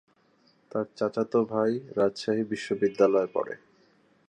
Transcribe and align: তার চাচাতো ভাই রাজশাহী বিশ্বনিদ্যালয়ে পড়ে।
তার 0.71 0.85
চাচাতো 0.97 1.39
ভাই 1.45 1.71
রাজশাহী 1.97 2.43
বিশ্বনিদ্যালয়ে 2.43 3.29
পড়ে। 3.33 3.53